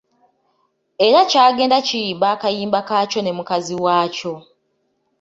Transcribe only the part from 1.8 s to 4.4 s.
kiyimba akayimba kakyo ne mukazi waakyo.